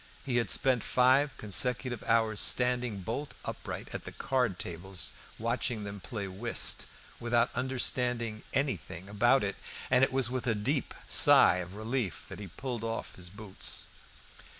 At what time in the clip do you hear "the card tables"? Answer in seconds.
4.03-5.11